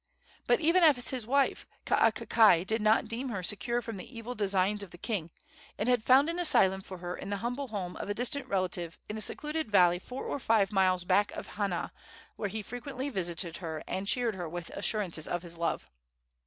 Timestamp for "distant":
8.15-8.47